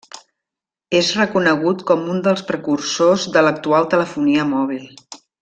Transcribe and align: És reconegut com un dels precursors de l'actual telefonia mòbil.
És 0.99 1.09
reconegut 1.17 1.83
com 1.91 2.07
un 2.13 2.23
dels 2.29 2.41
precursors 2.47 3.27
de 3.37 3.45
l'actual 3.49 3.87
telefonia 3.93 4.49
mòbil. 4.57 4.91